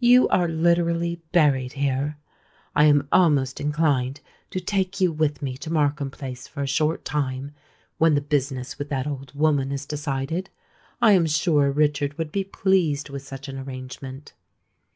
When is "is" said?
9.70-9.86